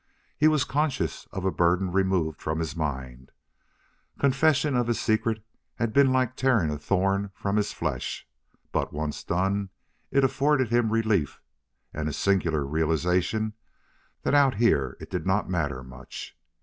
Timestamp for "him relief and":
10.69-12.09